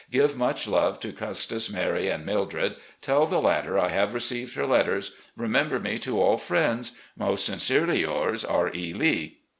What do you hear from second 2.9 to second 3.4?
Tell the